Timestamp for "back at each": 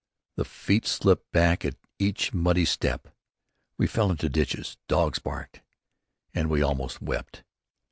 1.31-2.33